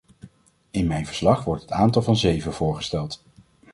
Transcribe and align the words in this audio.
In 0.71 0.87
mijn 0.87 1.05
verslag 1.05 1.43
wordt 1.43 1.61
het 1.61 1.71
aantal 1.71 2.01
van 2.01 2.15
zeven 2.17 2.53
voorgesteld. 2.53 3.23